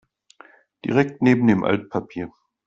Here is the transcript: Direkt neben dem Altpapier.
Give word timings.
Direkt 0.83 1.21
neben 1.21 1.45
dem 1.45 1.63
Altpapier. 1.63 2.33